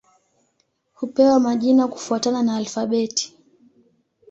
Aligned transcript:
Hupewa 0.93 1.39
majina 1.39 1.87
kufuatana 1.87 2.43
na 2.43 2.55
alfabeti. 2.57 3.33